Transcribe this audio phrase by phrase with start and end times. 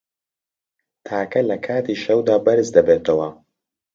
[1.05, 3.29] تاکە له کاتی شەودا بەرز دەبێتەوه